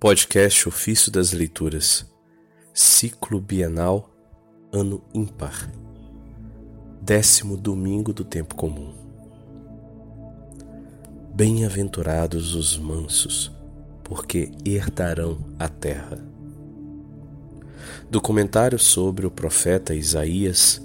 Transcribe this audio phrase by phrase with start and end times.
[0.00, 2.06] Podcast Ofício das Leituras,
[2.72, 4.08] Ciclo Bienal,
[4.72, 5.68] Ano Ímpar,
[7.02, 8.94] Décimo Domingo do Tempo Comum.
[11.34, 13.50] Bem-aventurados os mansos,
[14.04, 16.24] porque herdarão a terra.
[18.08, 20.80] Documentário sobre o profeta Isaías,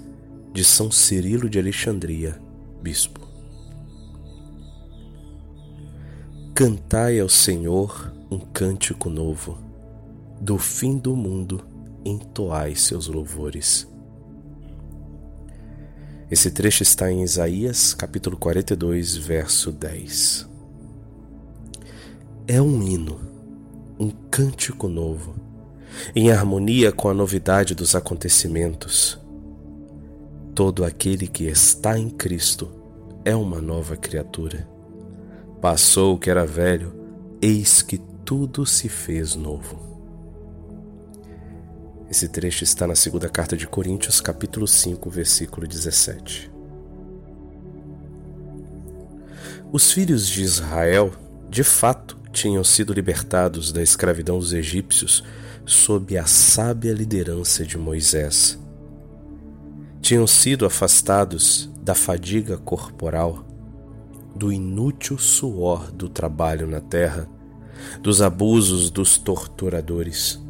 [0.52, 2.42] de São Cirilo de Alexandria,
[2.82, 3.23] Bispo.
[6.54, 9.58] Cantai ao Senhor um cântico novo,
[10.40, 11.66] do fim do mundo
[12.04, 13.88] entoai seus louvores.
[16.30, 20.48] Esse trecho está em Isaías, capítulo 42, verso 10.
[22.46, 23.18] É um hino,
[23.98, 25.34] um cântico novo,
[26.14, 29.18] em harmonia com a novidade dos acontecimentos.
[30.54, 32.70] Todo aquele que está em Cristo
[33.24, 34.72] é uma nova criatura.
[35.64, 36.92] Passou o que era velho,
[37.40, 39.80] eis que tudo se fez novo.
[42.10, 46.52] Esse trecho está na segunda carta de Coríntios, capítulo 5, versículo 17.
[49.72, 51.14] Os filhos de Israel,
[51.48, 55.24] de fato, tinham sido libertados da escravidão dos egípcios
[55.64, 58.58] sob a sábia liderança de Moisés.
[60.02, 63.53] Tinham sido afastados da fadiga corporal,
[64.34, 67.28] do inútil suor do trabalho na terra
[68.00, 70.40] dos abusos dos torturadores,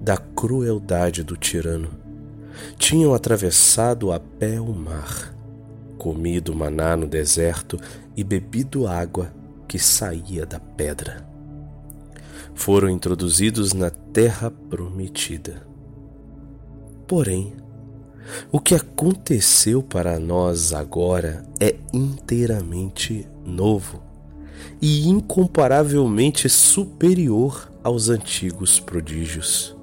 [0.00, 1.90] da crueldade do tirano.
[2.78, 5.34] Tinham atravessado a pé o mar,
[5.98, 7.78] comido maná no deserto
[8.16, 9.32] e bebido água
[9.68, 11.26] que saía da pedra.
[12.54, 15.66] Foram introduzidos na terra prometida.
[17.06, 17.54] Porém,
[18.50, 24.02] o que aconteceu para nós agora é inteiramente novo
[24.80, 29.76] e incomparavelmente superior aos antigos prodígios.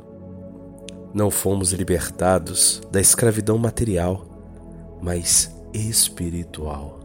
[1.14, 4.26] Não fomos libertados da escravidão material,
[5.02, 7.00] mas espiritual.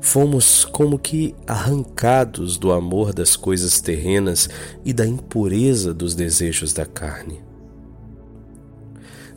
[0.00, 4.48] Fomos como que arrancados do amor das coisas terrenas
[4.84, 7.49] e da impureza dos desejos da carne.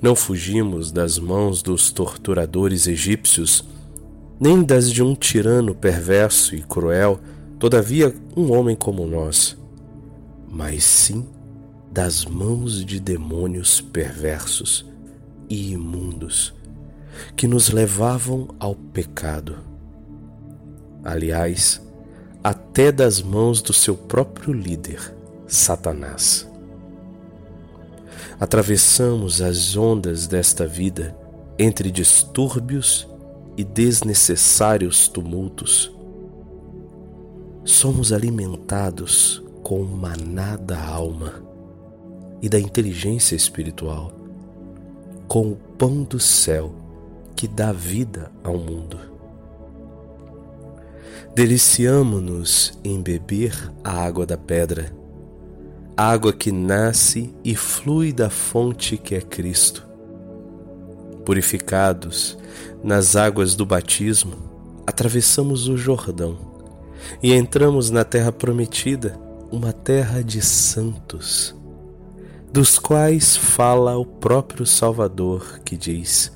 [0.03, 3.63] Não fugimos das mãos dos torturadores egípcios
[4.37, 7.21] nem das de um tirano perverso e cruel,
[7.57, 9.57] todavia um homem como nós,
[10.49, 11.25] mas sim
[11.89, 14.85] das mãos de demônios perversos
[15.49, 16.53] e imundos
[17.37, 19.59] que nos levavam ao pecado.
[21.01, 21.81] Aliás,
[22.43, 25.15] até das mãos do seu próprio líder,
[25.47, 26.51] Satanás.
[28.43, 31.17] Atravessamos as ondas desta vida
[31.57, 33.07] entre distúrbios
[33.55, 35.89] e desnecessários tumultos.
[37.63, 41.41] Somos alimentados com o maná da alma
[42.41, 44.11] e da inteligência espiritual,
[45.25, 46.75] com o pão do céu
[47.37, 48.99] que dá vida ao mundo.
[51.33, 54.93] Deliciamo-nos em beber a água da pedra,
[55.95, 59.87] água que nasce e flui da fonte que é Cristo
[61.25, 62.37] Purificados
[62.83, 64.35] nas águas do batismo,
[64.85, 66.37] atravessamos o Jordão
[67.21, 69.17] e entramos na terra prometida,
[69.49, 71.55] uma terra de santos,
[72.51, 76.31] dos quais fala o próprio Salvador, que diz: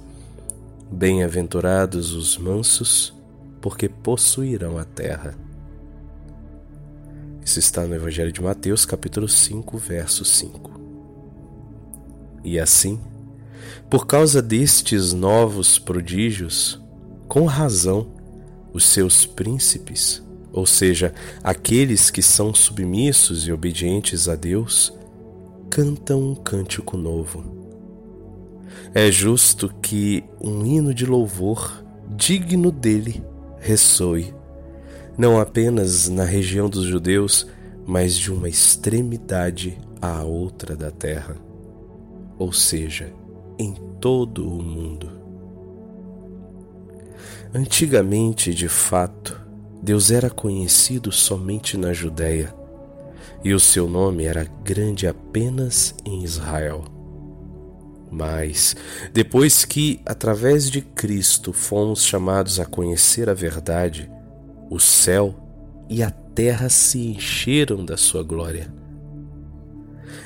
[0.90, 3.14] Bem-aventurados os mansos,
[3.60, 5.47] porque possuirão a terra.
[7.48, 10.82] Isso está no Evangelho de Mateus, capítulo 5, verso 5.
[12.44, 13.00] E assim,
[13.90, 16.78] por causa destes novos prodígios,
[17.26, 18.10] com razão,
[18.74, 20.22] os seus príncipes,
[20.52, 24.92] ou seja, aqueles que são submissos e obedientes a Deus,
[25.70, 27.46] cantam um cântico novo.
[28.94, 31.82] É justo que um hino de louvor
[32.14, 33.24] digno dele
[33.58, 34.36] ressoe,
[35.18, 37.48] não apenas na região dos judeus,
[37.86, 41.36] mas de uma extremidade à outra da terra,
[42.38, 43.12] ou seja,
[43.58, 45.10] em todo o mundo.
[47.54, 49.42] Antigamente, de fato,
[49.82, 52.54] Deus era conhecido somente na Judéia,
[53.44, 56.84] e o seu nome era grande apenas em Israel.
[58.12, 58.76] Mas,
[59.14, 64.10] depois que, através de Cristo, fomos chamados a conhecer a verdade,
[64.70, 65.36] o céu
[65.90, 68.72] e a terra se encheram da sua glória.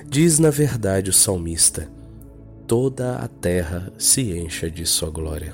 [0.08, 1.90] Diz na verdade o salmista:
[2.68, 5.54] toda a terra se encha de sua glória.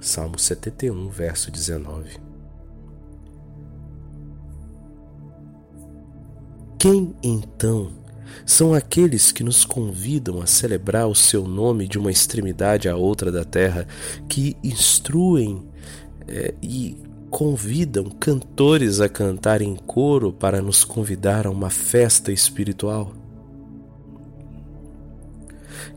[0.00, 2.20] Salmo 71, verso 19.
[6.78, 7.92] Quem então
[8.44, 13.30] são aqueles que nos convidam a celebrar o seu nome de uma extremidade à outra
[13.30, 13.86] da terra,
[14.28, 15.62] que instruem
[16.26, 16.96] é, e
[17.32, 23.14] convidam cantores a cantar em coro para nos convidar a uma festa espiritual?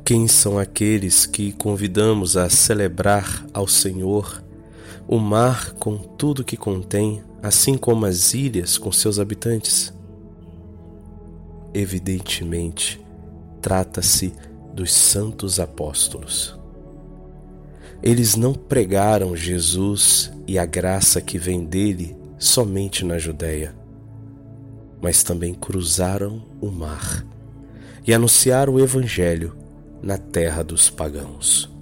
[0.06, 4.42] Quem são aqueles que convidamos a celebrar ao Senhor
[5.06, 9.94] o mar com tudo que contém, assim como as ilhas com seus habitantes?
[11.74, 13.06] Evidentemente,
[13.62, 14.34] trata-se
[14.74, 16.58] dos santos apóstolos.
[18.02, 23.76] Eles não pregaram Jesus e a graça que vem dele somente na Judéia,
[25.02, 27.26] mas também cruzaram o mar
[28.06, 29.58] e anunciaram o Evangelho
[30.02, 31.75] na terra dos pagãos.